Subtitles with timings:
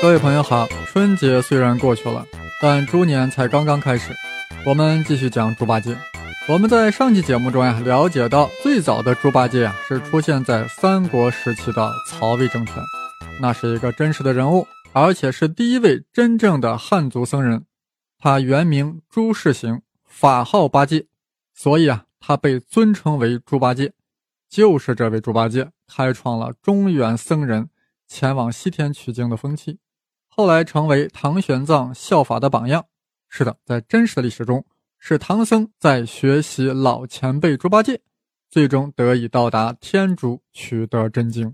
[0.00, 2.24] 各位朋友好，春节虽然过去了，
[2.62, 4.14] 但猪年才刚刚开始。
[4.64, 5.98] 我们继续讲猪八戒。
[6.48, 12.76] 我们在上期节目中呀，了解到最早的猪八戒呀，是出现在三国时期的曹魏政权，
[13.40, 17.64] 那是一个真实的人物，而且是第一位真正的汉族僧人。
[18.20, 21.06] 他原名朱士行，法号八戒，
[21.52, 23.92] 所以啊，他被尊称为猪八戒。
[24.48, 27.68] 就是这位猪八戒，开创了中原僧人
[28.06, 29.80] 前往西天取经的风气。
[30.38, 32.86] 后来成为唐玄奘效法的榜样。
[33.28, 34.64] 是的，在真实的历史中，
[34.96, 38.00] 是唐僧在学习老前辈猪八戒，
[38.48, 41.52] 最终得以到达天竺，取得真经。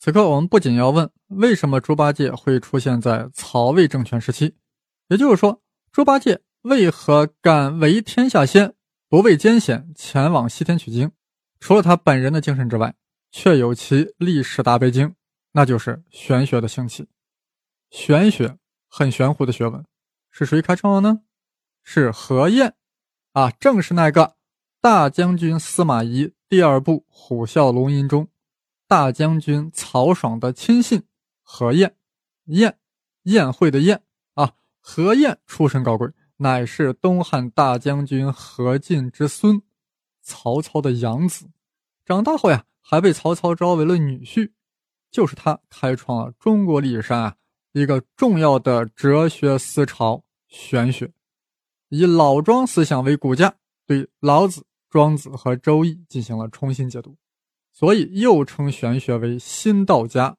[0.00, 4.56] 此刻，我们不仅要问为什么猪八戒会出现在曹魏政权时期，
[5.06, 8.74] 也就是说，猪八戒为何敢为天下先，
[9.08, 11.12] 不畏艰险前往西天取经？
[11.60, 12.92] 除了他本人的精神之外，
[13.30, 15.14] 却有其历史大背景，
[15.52, 17.06] 那就是玄学的兴起。
[17.90, 18.58] 玄学
[18.88, 19.84] 很玄乎的学问，
[20.30, 21.22] 是谁开创的呢？
[21.82, 22.74] 是何晏，
[23.32, 24.36] 啊，正是那个
[24.80, 28.28] 大将军司马懿第二部《虎啸龙吟》中
[28.88, 31.04] 大将军曹爽的亲信
[31.42, 31.96] 何晏，
[32.46, 32.78] 晏，
[33.22, 34.02] 宴会的宴
[34.34, 39.62] 啊，何晏出身高贵，乃是东汉大将军何进之孙，
[40.22, 41.48] 曹操的养子，
[42.04, 44.50] 长大后呀，还被曹操招为了女婿，
[45.10, 47.36] 就是他开创了中国历史上啊。
[47.76, 51.12] 一个重要的哲学思潮——玄学，
[51.90, 57.18] 以老庄思想为骨架，对老子、庄子和周易进行了重新解读，
[57.74, 60.38] 所以又称玄学为新道家。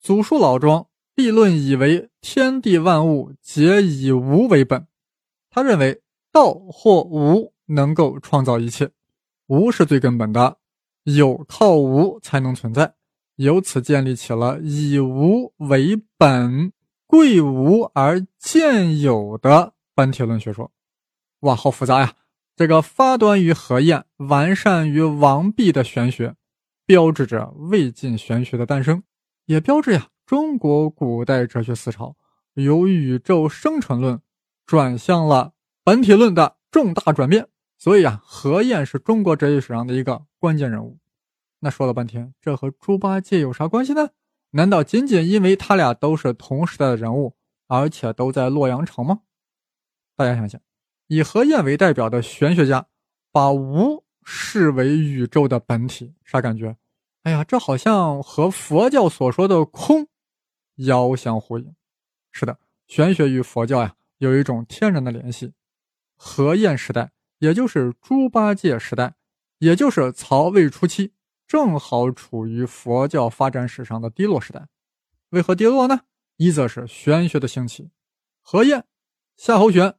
[0.00, 4.88] 祖述老庄，立论以为天地万物皆以无为本，
[5.50, 8.90] 他认为道或无能够创造一切，
[9.46, 10.58] 无是最根本的，
[11.04, 12.96] 有靠无才能存在。
[13.42, 16.72] 由此建立起了以无为本、
[17.08, 20.70] 贵无而见有的本体论学说。
[21.40, 22.14] 哇，好复杂呀！
[22.54, 26.36] 这个发端于何晏、完善于王弼的玄学，
[26.86, 29.02] 标志着魏晋玄学的诞生，
[29.46, 32.14] 也标志呀中国古代哲学思潮
[32.54, 34.20] 由宇宙生成论
[34.64, 37.48] 转向了本体论的重大转变。
[37.76, 41.01] 所以啊，何晏是中国哲学史上的一个关键人物。
[41.64, 44.10] 那说了半天，这和猪八戒有啥关系呢？
[44.50, 47.36] 难道仅仅因为他俩都是同时代的人物，
[47.68, 49.20] 而且都在洛阳城吗？
[50.16, 50.60] 大家想想，
[51.06, 52.88] 以何晏为代表的玄学家，
[53.30, 56.76] 把无视为宇宙的本体，啥感觉？
[57.22, 60.08] 哎呀，这好像和佛教所说的空
[60.74, 61.72] 遥相呼应。
[62.32, 62.58] 是的，
[62.88, 65.52] 玄学与佛教呀有一种天然的联系。
[66.16, 69.14] 何晏时代，也就是猪八戒时代，
[69.58, 71.12] 也就是曹魏初期。
[71.52, 74.68] 正好处于佛教发展史上的低落时代，
[75.28, 76.00] 为何跌落呢？
[76.38, 77.90] 一则是玄学的兴起，
[78.40, 78.82] 何晏、
[79.36, 79.94] 夏侯玄、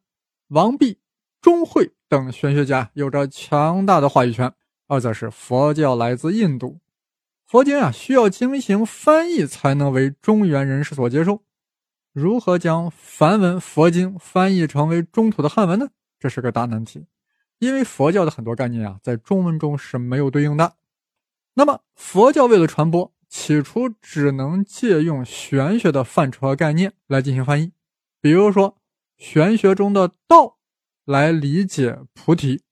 [0.47, 0.97] 王弼、
[1.39, 4.49] 钟会等玄学家有着强大的话语权；
[4.87, 6.79] 二则是佛教来自印度，
[7.45, 11.43] 佛经啊需要进行翻译才能为中原人士所接受。
[12.13, 15.89] 如何将梵文佛经翻译成为中土的汉文呢？
[16.19, 17.05] 这是个大难题，
[17.59, 20.77] 因为佛教的很多概念啊在中文中是没有对应的。
[21.55, 27.71] 那么，佛教为了传播，起初只能借用玄学的范畴和概念来进行翻译。
[28.19, 28.77] 比如说，
[29.17, 30.57] 玄学中的“道”
[31.05, 32.63] 来理解菩提，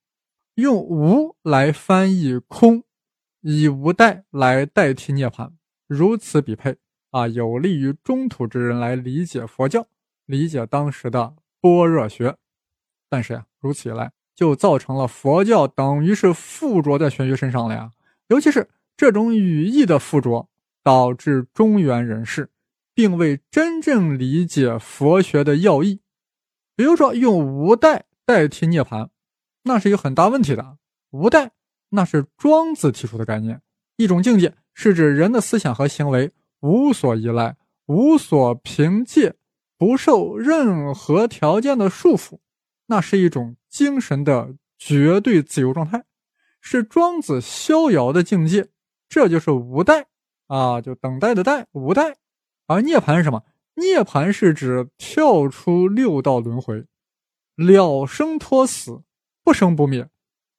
[0.56, 2.84] 用“无”来翻译“空”，
[3.42, 5.52] 以“无代”来代替涅槃。
[5.86, 6.78] 如此匹配
[7.12, 9.86] 啊，有利于中土之人来理解佛教，
[10.26, 12.38] 理解当时的般若学。
[13.08, 17.92] 但是呀，如此一来，就造成了佛教等于是附着在玄学身上了呀。
[18.32, 20.48] 尤其是这种语义的附着，
[20.82, 22.50] 导致中原人士
[22.94, 26.00] 并未真正理解佛学的要义。
[26.78, 29.10] 比如说，用无代代替涅槃，
[29.64, 30.78] 那是有很大问题的。
[31.10, 31.52] 无代，
[31.90, 33.62] 那是庄子提出的概念，
[33.98, 36.32] 一种境界，是指人的思想和行为
[36.62, 39.36] 无所依赖、无所凭借、
[39.78, 42.40] 不受任何条件的束缚，
[42.86, 46.06] 那是一种精神的绝对自由状态。
[46.62, 48.70] 是庄子逍遥的境界，
[49.10, 50.08] 这就是无待
[50.48, 52.16] 啊，就等待的待，无待。
[52.68, 53.44] 而涅槃是什么？
[53.74, 56.86] 涅槃是指跳出六道轮回，
[57.56, 59.02] 了生脱死，
[59.44, 60.10] 不生不灭，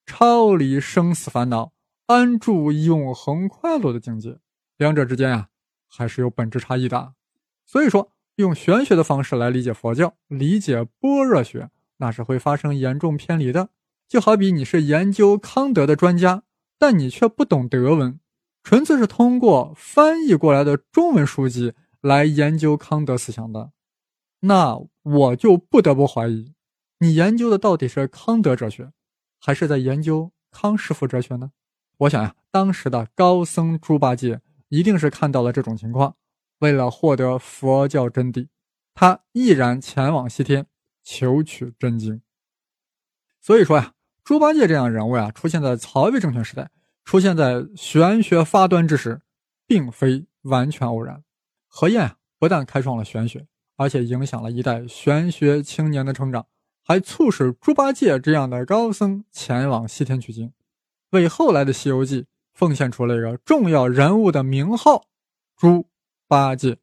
[0.05, 1.73] 超离生死烦恼，
[2.07, 4.39] 安住永恒快乐的境界。
[4.77, 5.49] 两者之间啊，
[5.89, 7.15] 还是有本质差异的。
[7.65, 13.69] 所以说，用玄学的方式来理解佛教，理解般若学，那是会发生严重偏离的。
[14.13, 16.43] 就好比你是研究康德的专家，
[16.79, 18.21] 但你却不懂德文，
[18.63, 21.73] 纯粹是通过翻译过来的中文书籍
[22.03, 23.73] 来研究康德思想的，
[24.41, 26.53] 那我就不得不怀疑，
[26.99, 28.93] 你研究的到底是康德哲学，
[29.41, 31.53] 还是在研究康师傅哲学呢？
[32.01, 36.17] 我想呀，当时的高僧猪八戒一定是看到了这种情况，
[36.59, 38.49] 为了获得佛教真谛，
[38.93, 40.67] 他毅然前往西天
[41.03, 42.21] 求取真经。
[43.41, 46.71] 所以说呀，猪八戒这样人物呀，出现在曹魏政权时代，
[47.05, 49.21] 出现在玄学发端之时，
[49.67, 51.23] 并非完全偶然。
[51.67, 53.47] 何晏，不但开创了玄学，
[53.77, 56.47] 而且影响了一代玄学青年的成长，
[56.85, 60.53] 还促使猪八戒这样的高僧前往西天取经。
[61.11, 62.23] 为后来的《西游记》
[62.55, 65.05] 奉献出了一个重要人物的名号——
[65.59, 65.89] 猪
[66.29, 66.79] 八戒。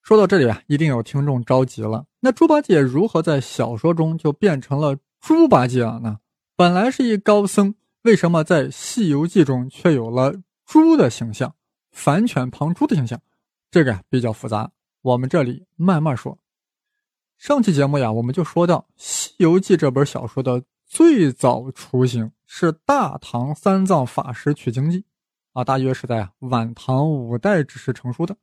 [0.00, 6.18] 说到这里啊，一定有听众着急了：那猪八戒如何在小说中就变成了猪八戒了呢？
[6.54, 10.34] 本来是一高僧，为什么在《西游记》中却有了
[10.64, 11.54] 猪的形象，
[11.90, 13.20] 反犬旁猪的形象？
[13.70, 14.70] 这个呀比较复杂，
[15.00, 16.38] 我们这里慢慢说。
[17.38, 22.30] 上期节目呀，我们就说到《西游记》这本小说的最早雏形。
[22.54, 25.06] 是大唐三藏法师取经记，
[25.54, 28.36] 啊，大约是在晚唐五代之时成书的。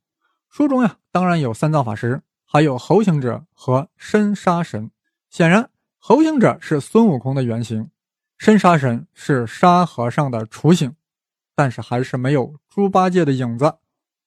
[0.50, 4.90] 书中呀，当然有三藏法师，还有猴行者和申沙神。
[5.30, 5.70] 显然，
[6.00, 7.92] 猴行者是孙悟空的原型，
[8.40, 10.96] 申沙神是沙和尚的雏形，
[11.54, 13.76] 但是还是没有猪八戒的影子。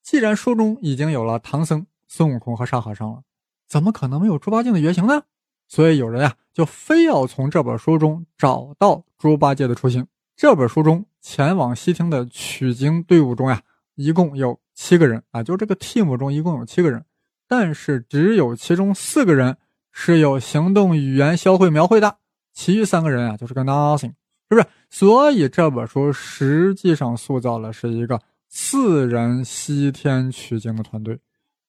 [0.03, 3.23] 既然书中已经有了唐僧、孙悟空和沙和尚了，
[3.67, 5.23] 怎么可能没有猪八戒的原型呢？
[5.67, 10.05] 所以有人呀，就非要从这本书中找到猪八戒的雏形。
[10.35, 13.63] 这本书中前往西天的取经队伍中呀，
[13.95, 17.03] 一共有七个人啊，就这个 team 中一共有七个人，
[17.47, 19.57] 但是只有其中四个人
[19.91, 22.19] 是有行动语言销绘描绘的，
[22.53, 24.13] 其余三个人啊就是个 nothing，
[24.49, 24.65] 是不是？
[24.89, 31.19] 所以这本书实际上塑造了是一个四人西天取经的团队，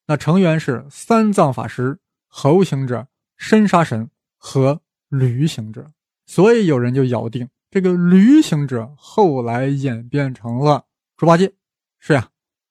[0.06, 1.98] 那成员是三藏法师、
[2.28, 3.06] 猴行者。
[3.36, 4.08] 深沙神
[4.38, 5.90] 和驴行者，
[6.25, 10.84] 所以有人就咬定这个驴行者后来演变成了
[11.16, 11.52] 猪八戒。
[11.98, 12.28] 是呀，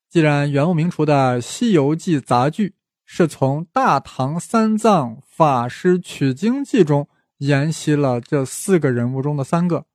[0.10, 2.76] 既然元末明初的《西游记》杂剧
[3.06, 9.86] 是从大唐三藏法师取经记中沿袭了这四个人物中的三个，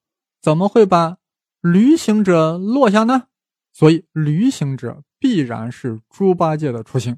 [0.40, 1.18] 怎么会把
[1.60, 3.24] 驴行者落下呢？
[3.72, 7.16] 所以驴行者必然是猪八戒的雏形。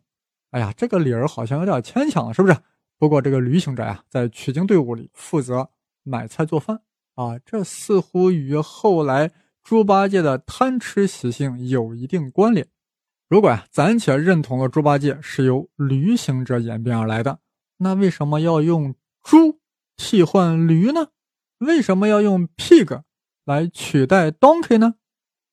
[0.51, 2.57] 哎呀，这个理儿好像有点牵强了，是不是？
[2.99, 5.71] 不过，这个旅行者呀，在取经队伍里负责
[6.03, 6.83] 买菜做饭
[7.15, 9.31] 啊，这似乎与后来
[9.63, 12.67] 猪八戒的贪吃习性有一定关联。
[13.29, 17.39] 如果呀，暂且认同了猪八戒是由旅行者演变而来的，
[17.79, 19.60] 那为什么要用猪
[20.03, 21.09] 替换驴呢？
[21.59, 23.03] 为什么要用 pig
[23.45, 24.95] 来取代 donkey 呢？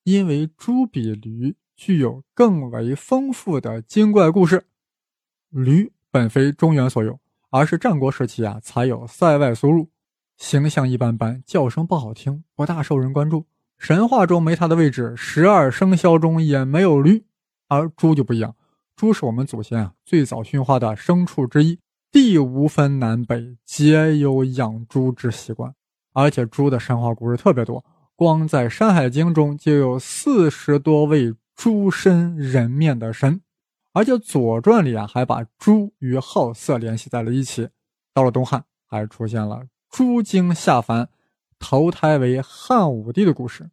[0.05, 4.65] 因为猪比驴具有更为丰富的精怪故事，
[5.49, 7.19] 驴本非中原所有。
[7.49, 9.89] 而是战国时期啊，才有塞外苏入，
[10.37, 13.47] 形象一般般，叫声不好听，不大受人关注。
[13.77, 17.25] 神话中没它的位置，十二生肖中也没有驴，
[17.67, 18.55] 而猪就不一样。
[18.95, 21.79] 猪是我们祖先啊最早驯化的牲畜之一，
[22.19, 25.75] 地无分南北，皆有养猪之习惯。
[26.13, 27.85] 而且猪的神话故事特别多，
[28.15, 33.39] 光在《山海经》中就有四十多位猪身人面的神。
[33.93, 37.69] 而且《左传》里啊，还把猪与好色联系在了一起。
[38.15, 41.09] 到了东汉，还出现了猪精下凡，
[41.59, 43.69] 投胎为汉武帝的故事。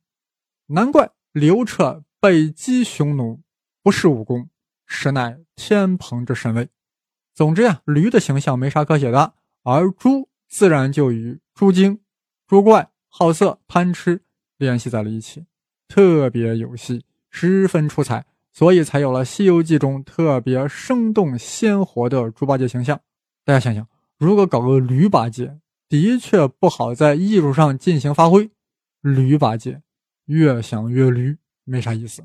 [0.66, 3.40] 难怪刘彻北击匈奴，
[3.82, 4.50] 不是武功，
[4.86, 6.68] 实乃天蓬之神位。
[7.34, 12.00] 总之呀，驴的形象没啥可写的，而猪自然就与猪精、
[12.46, 14.22] 猪怪、好色、贪吃
[14.56, 15.44] 联系在了一起，
[15.88, 18.24] 特别有戏，十分出彩。
[18.52, 23.00] 所以才有了《西游记》中特别生动鲜活的猪八戒形象。
[23.44, 23.84] 大家想想，
[24.16, 28.48] 如果搞个驴八戒，的确不好在艺术上进行发挥。
[29.00, 29.82] 驴八戒
[30.26, 32.22] 越想越驴，没啥意思。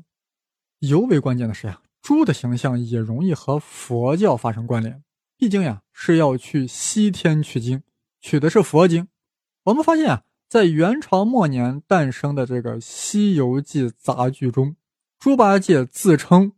[0.78, 5.00] 尤为关键的是呀，猪的形象也容易和佛教发生关联。
[5.38, 7.84] 毕竟呀，是要去西天取经，
[8.20, 9.06] 取的是佛经。
[9.62, 14.74] 我们发现啊，在元朝末年诞生的这个《西游记》杂剧中。
[15.20, 16.50] 猪八戒自称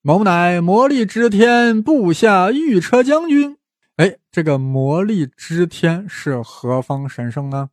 [0.00, 3.58] 某乃魔力之天部下御车将军。
[3.96, 7.68] 哎，这个魔力之天是何方神圣呢？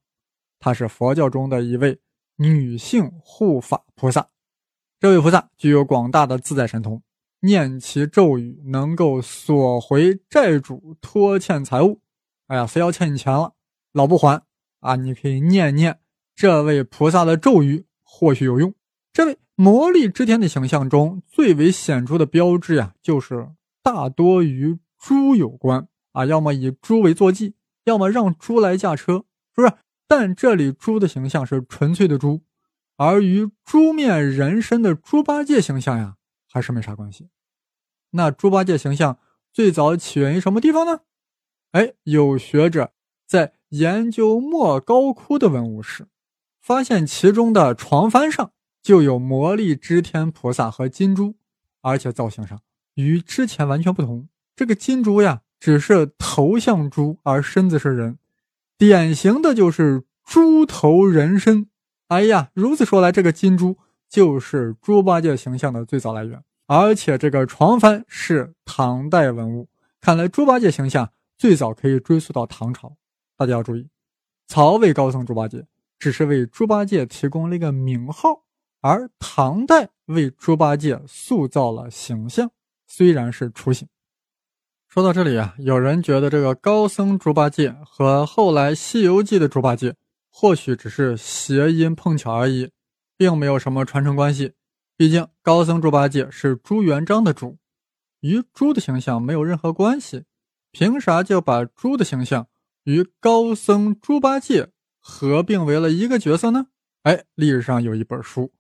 [0.59, 2.01] 他是佛教中的一位
[2.35, 4.27] 女性护法菩萨。
[4.99, 7.01] 这位菩萨具有广大的自在神通，
[7.41, 11.99] 念其咒语能够索回债主拖欠财物。
[12.47, 13.53] 哎呀，非要欠你钱了，
[13.91, 14.41] 老不还
[14.79, 14.95] 啊？
[14.95, 15.99] 你可以念念
[16.35, 18.73] 这位菩萨的咒语，或许有用。
[19.13, 19.37] 这位。
[19.55, 23.47] 魔力之天的形象中最为显著的标志呀，就是
[23.83, 29.71] 大多与猪有关啊，要么以猪为坐骑，要么让猪来驾车，是不是？
[30.07, 32.41] 但这里猪的形象是纯粹的猪，
[32.97, 36.15] 而与猪面人身的猪八戒形象呀，
[36.51, 37.29] 还是没啥关系。
[38.11, 39.17] 那猪八戒形象
[39.53, 41.01] 最早起源于什么地方呢？
[41.71, 42.91] 哎，有学者
[43.25, 46.07] 在研究莫高窟的文物时，
[46.61, 48.51] 发现其中的床幡上
[48.83, 51.35] 就有魔力支天菩萨和金猪，
[51.81, 52.61] 而且造型上
[52.95, 54.27] 与之前完全不同。
[54.53, 58.17] 这个金猪呀，只是头像猪，而身子是人。
[58.77, 61.69] 典型的就是猪头人身，
[62.07, 63.77] 哎呀，如此说来，这个金猪
[64.11, 69.69] 就是猪八戒形象的最早来源，而且这个床幡是唐代文物，
[70.01, 72.97] 看来猪八戒形象最早可以追溯到唐朝。
[73.37, 73.87] 大家要注意，
[74.47, 75.65] 曹魏高僧猪八戒
[75.97, 78.43] 只是为猪八戒提供了一个名号，
[78.81, 82.51] 而唐代为猪八戒塑造了形象，
[82.85, 83.87] 虽然是雏形。
[84.89, 89.95] 说到这里啊，有人觉得这个高僧猪八戒和后来《西游记》的猪八戒
[90.29, 92.69] 或许只是谐音碰巧而已，
[93.21, 94.53] 并没有什么传承关系。
[94.97, 97.59] 毕竟高僧猪八戒是朱元璋的猪，
[98.21, 100.23] 与猪的形象没有任何关系，
[100.71, 102.47] 凭啥就把猪的形象
[102.85, 106.65] 与高僧猪八戒合并为了一个角色呢？
[107.03, 108.51] 哎，历史上有一本书，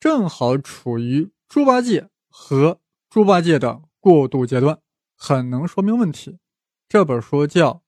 [0.00, 4.78] 正好处于猪八戒和猪八戒的过渡阶段。
[5.14, 6.38] 很能说明问题。
[6.88, 7.72] 这本书叫《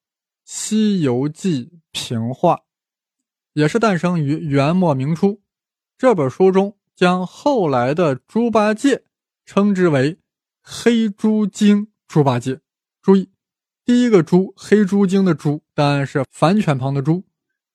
[0.44, 2.56] 西游记评话》，
[3.54, 5.40] 也是诞生于元末明初。
[6.00, 9.04] 这本书中将后来的猪八戒
[9.44, 10.18] 称之为
[10.64, 12.62] “黑猪精猪八戒”。
[13.02, 13.30] 注意，
[13.84, 17.24] 第一个“猪”黑猪精的“猪”当然是反犬旁的“猪”，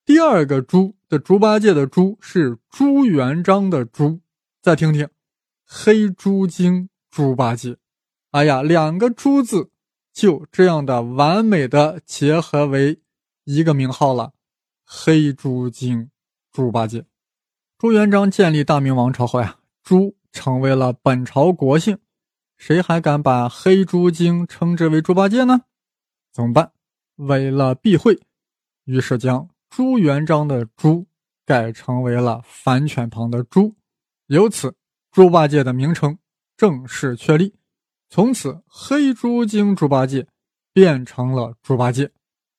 [0.03, 4.19] 第二个“猪”的猪八戒的“猪”是朱元璋的“朱”。
[4.59, 5.07] 再听听
[5.63, 7.77] ，“黑猪精猪八戒”。
[8.31, 9.69] 哎呀，两个“猪”字
[10.11, 12.99] 就这样的完美的结合为
[13.43, 14.33] 一个名号了，
[14.83, 16.09] 黑猪精
[16.51, 17.05] 猪八戒。
[17.85, 21.99] 朱元璋建立大明王朝后呀，猪成为了本朝国姓，
[22.57, 25.61] 谁还敢把黑猪精称之为猪八戒呢？
[26.33, 26.71] 怎么办？
[27.17, 28.19] 为了避讳，
[28.85, 31.05] 于是将朱元璋的“朱”
[31.45, 33.75] 改成为了反犬旁的“猪”，
[34.25, 34.75] 由此
[35.11, 36.17] 猪八戒的名称
[36.57, 37.53] 正式确立。
[38.09, 40.25] 从此，黑猪精猪八戒
[40.73, 42.11] 变成了猪八戒，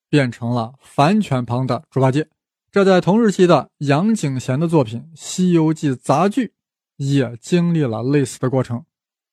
[0.08, 2.28] 变成了反犬旁的猪八戒。
[2.70, 6.52] 这在同时期的杨景贤的作品《西游记》杂剧
[6.96, 8.84] 也经历了类似的过程。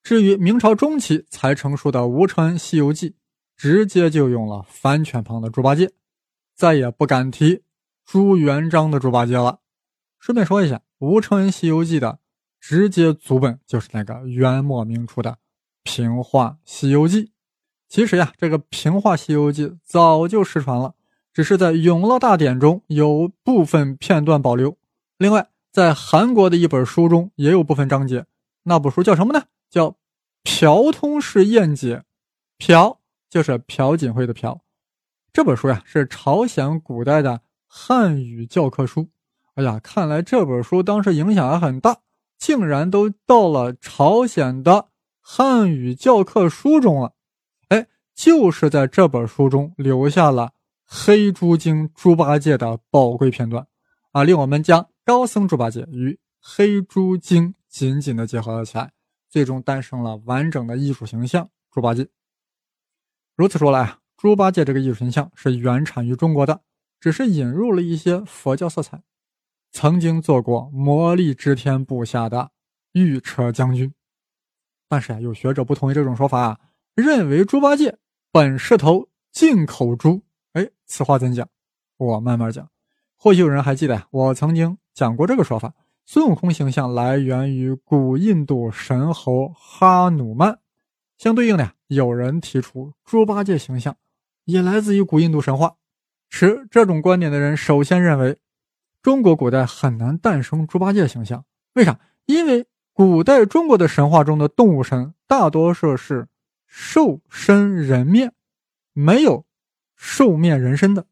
[0.01, 3.09] 至于明朝中期才成熟的吴承恩《西游记》，
[3.55, 5.91] 直接就用了反犬旁的猪八戒，
[6.55, 7.63] 再也不敢提
[8.05, 9.59] 朱元璋的猪八戒了。
[10.19, 12.19] 顺便说一下，吴承恩《西游记》的
[12.59, 15.37] 直接祖本就是那个元末明初的。
[15.83, 17.25] 平话《西游记》，
[17.89, 20.95] 其实呀，这个平话《西游记》早就失传了，
[21.33, 24.77] 只是在《永乐大典》中有部分片段保留。
[25.17, 28.25] 另外，在韩国的一本书中也有部分章节。
[28.63, 29.45] 那部书叫什么呢？
[29.69, 29.89] 叫
[30.43, 31.97] 《朴通式验解》，
[32.57, 32.99] 朴
[33.29, 34.61] 就是朴槿惠的朴。
[35.31, 39.09] 这本书呀，是朝鲜古代的汉语教科书。
[39.55, 41.97] 哎呀，看来这本书当时影响还很大，
[42.37, 44.89] 竟然都到了朝鲜的。
[45.19, 47.13] 汉语教科书中了，
[47.69, 50.51] 哎，就是在这本书中留下了
[50.85, 53.67] 黑猪精猪八戒的宝贵片段
[54.11, 58.91] 啊，令我们将高僧猪八戒与黑猪精紧紧的结合了起来，
[59.29, 62.07] 最终诞生了完整的艺术形象猪八戒。
[63.35, 66.61] 如此说来啊，猪八戒这个艺术形象是原产于中国的，
[66.99, 69.01] 只是引入了一些佛教色彩，
[69.71, 72.51] 曾经做过魔力支天部下的
[72.91, 73.93] 御车将军。
[74.87, 76.59] 但是啊，有学者不同意这种说法啊，
[76.93, 77.97] 认为猪八戒
[78.31, 80.23] 本是头进口猪。
[80.53, 81.47] 哎，此话怎讲？
[81.97, 82.67] 我慢慢讲。
[83.15, 85.73] 或许有人还记得，我曾经讲过这个说法。
[86.05, 90.59] 孙悟空形象来源于古印度神猴哈努曼，
[91.17, 93.95] 相对应的，有人提出猪八戒形象
[94.45, 95.75] 也来自于古印度神话。
[96.29, 98.37] 持这种观点的人首先认为，
[99.01, 101.45] 中国古代很难诞生猪八戒形象。
[101.73, 101.99] 为啥？
[102.25, 102.65] 因为。
[102.95, 106.27] 古代中国的神话中的动物神大多数是
[106.67, 108.31] 兽身人面，
[108.93, 109.47] 没有
[110.05, 111.07] 兽面人身的。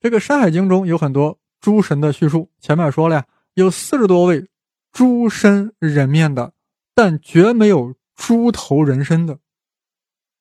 [0.00, 4.48] 这个《山海经》中有很多诸神的叙述，前面说了呀，有四十多位
[4.90, 6.52] 猪身人面的，
[6.92, 9.38] 但绝没有猪头人身的。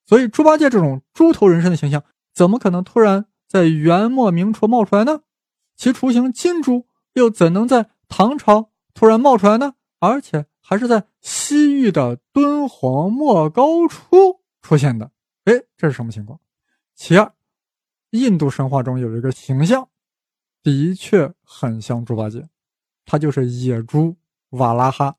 [0.03, 5.21] 所以，猪八戒这种猪头人身的形象，怎么可能突然在元末明初冒出来呢？
[5.75, 9.75] 其雏形金猪又怎能在唐朝突然冒出来呢？
[9.99, 15.11] 而且还是在西域的敦煌莫高窟出现的。
[15.45, 16.39] 哎，这是什么情况？
[16.95, 17.31] 其二，
[18.13, 19.89] 印度神话中有一个形象，
[20.61, 22.47] 的确很像猪八戒，
[23.05, 24.15] 他就是野猪
[24.49, 25.15] 瓦拉哈。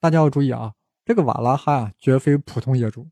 [0.00, 0.72] 大家要注意啊，
[1.04, 3.06] 这个瓦拉哈啊，绝非普通野猪，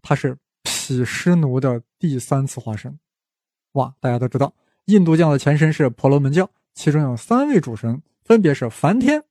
[0.00, 2.98] 他是毗湿奴的第三次化身。
[3.72, 4.54] 哇，大家都知道，
[4.86, 9.22] 印度教的前身是婆罗门教，其中有三位主神，分别是梵天、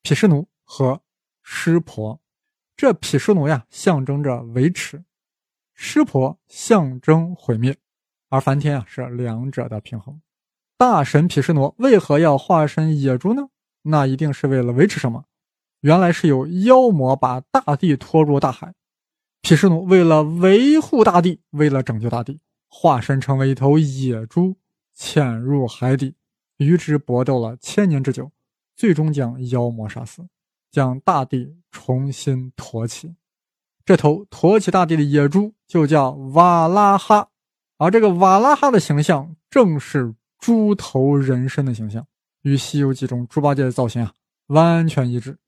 [0.00, 1.02] 毗湿奴和
[1.42, 2.18] 湿婆。
[2.78, 5.00] 这毗湿奴呀，象征着维持；
[5.74, 7.76] 湿婆象征毁灭，
[8.30, 10.20] 而梵天啊，是两者的平衡。
[10.78, 13.48] 大神毗湿奴为何要化身野猪呢？
[13.82, 15.24] 那一定是为了维持什么？
[15.80, 18.72] 原来是有妖魔把大地拖入大海，
[19.40, 24.56] 毗湿奴为了维护大地，为了拯救大地，化身成为一头野猪，
[24.94, 26.14] 潜入海底，
[26.58, 28.30] 与之搏斗了千年之久，
[28.76, 30.28] 最终将妖魔杀死，
[30.70, 33.16] 将大地重新托起。
[33.84, 37.29] 这头托起大地的野猪就叫瓦拉哈，
[37.80, 42.06] 而这个瓦拉哈的形象正是猪头人身的形象，
[42.42, 44.12] 与《西游记》中猪八戒的造型啊
[44.48, 45.38] 完全一致。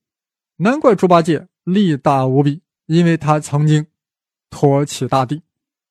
[0.57, 3.87] 难怪猪八戒力大无比，因为他曾经
[4.49, 5.43] 托起大地；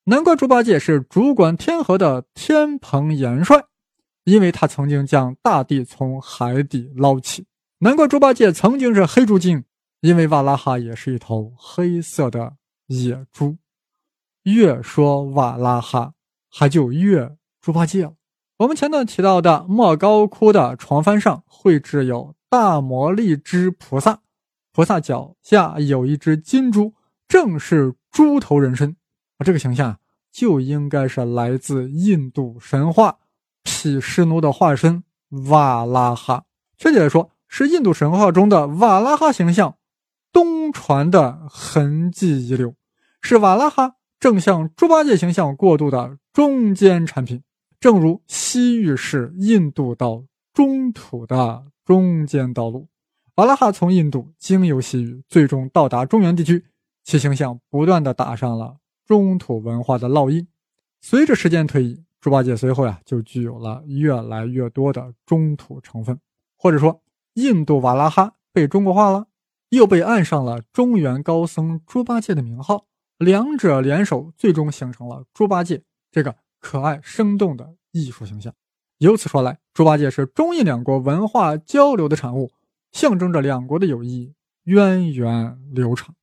[0.02, 3.62] 难怪猪八戒是主管天河的天蓬元帅，
[4.24, 7.44] 因为他曾经将大地从海底捞起；
[7.78, 9.62] 难怪猪八戒曾经是黑猪精，
[10.00, 12.56] 因为瓦拉哈也是一头黑色的
[12.88, 13.56] 野猪。
[14.42, 16.14] 越说瓦拉哈，
[16.52, 18.12] 还就越猪八戒了。
[18.58, 24.20] 我们前段提到的莫高窟的床幡上绘制有大魔力之菩萨。
[24.72, 26.94] 菩萨脚下有一只金猪，
[27.26, 28.96] 正是猪头人身。
[29.38, 29.98] 啊，这个形象
[30.30, 33.18] 就应该是来自印度神话
[33.62, 35.02] 毗湿奴的化身
[35.48, 36.44] 瓦拉哈。
[36.78, 39.76] 确切来说，是印度神话中的瓦拉哈形象
[40.32, 42.74] 东传的痕迹遗留，
[43.20, 47.42] 是瓦拉哈正向猪八戒形象过渡的中间产品。
[47.78, 52.88] 正如西域是印度到中土的中间道路。
[53.34, 56.64] 瓦拉哈从印度经由西域，最终到达中原地区，
[57.02, 60.46] 其形象不断的打上了中土文化的烙印。
[61.00, 66.20] 随着时间推移，猪八戒随后呀就具有了越来越多的中土成分，
[66.56, 67.02] 或者说
[67.34, 69.26] 印度瓦拉哈被中国化了，
[69.70, 72.86] 又被按上了中原高僧猪八戒的名号，
[73.18, 78.52] 两者联手，最终形成了猪八戒这个可爱生动的艺术形象。
[78.98, 82.52] 由此说来，猪八戒是中印两国文化交流的产物。
[82.92, 86.14] 象征着两国的友谊源远流长。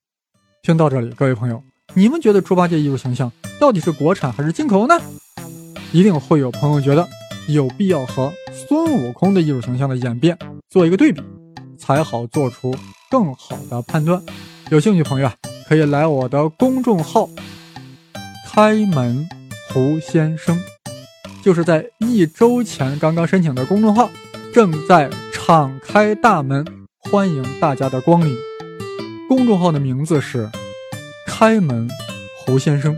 [0.62, 1.60] 听到这里，各位朋友，
[1.94, 4.94] 你们觉得猪八戒艺术形象到底是国产还是进口呢？
[5.92, 7.04] 一定会有朋友觉得
[7.48, 11.20] 有必要和孙悟空的艺术形象的演变做一个对比，
[11.76, 12.72] 才好做出
[13.10, 14.22] 更好的判断。
[14.70, 15.34] 有兴趣朋友啊，
[15.66, 17.28] 可以来我的公众号
[18.46, 19.28] “开门
[19.72, 20.58] 胡先生”，
[21.42, 24.10] 就是在一周前刚刚申请的公众号，
[24.52, 25.10] 正在。
[25.42, 26.64] 敞开大门，
[26.98, 28.36] 欢迎大家的光临。
[29.26, 30.48] 公众号的名字是
[31.26, 31.88] “开门
[32.36, 32.96] 胡先生”，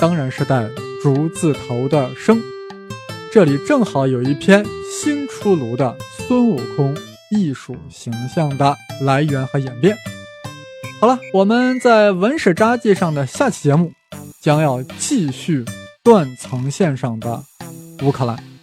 [0.00, 0.66] 当然是带
[1.00, 2.42] “竹”字头的“生”。
[3.30, 6.96] 这里正好有一篇新出炉的孙悟空
[7.30, 9.96] 艺术形象的来源和演变。
[11.00, 13.92] 好了，我们在文史札记上的下期节目
[14.40, 15.64] 将要继续
[16.06, 17.42] 断层线上的
[18.04, 18.55] 乌克兰。